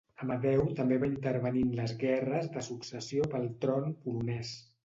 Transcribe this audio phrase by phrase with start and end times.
[0.25, 4.57] Amadeu també va intervenir en les guerres de successió pel tron polonès.